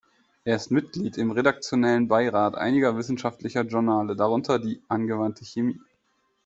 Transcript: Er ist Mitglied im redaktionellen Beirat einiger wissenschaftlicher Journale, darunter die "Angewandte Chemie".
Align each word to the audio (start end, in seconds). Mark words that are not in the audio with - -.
Er 0.45 0.55
ist 0.55 0.71
Mitglied 0.71 1.15
im 1.19 1.29
redaktionellen 1.29 2.07
Beirat 2.07 2.55
einiger 2.55 2.97
wissenschaftlicher 2.97 3.61
Journale, 3.65 4.15
darunter 4.15 4.57
die 4.57 4.81
"Angewandte 4.87 5.45
Chemie". 5.45 5.79